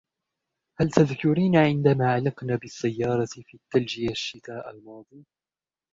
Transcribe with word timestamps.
هل 0.79 0.89
تذكرين 0.89 1.55
عندما 1.57 2.11
علقنا 2.13 2.55
بالسيارة 2.55 3.25
في 3.25 3.53
الثلج 3.57 3.99
الشتاء 4.09 4.69
الماضي؟ 4.69 5.23